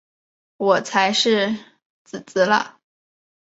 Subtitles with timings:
[0.57, 1.55] 我才是
[2.03, 2.79] 姊姊啦！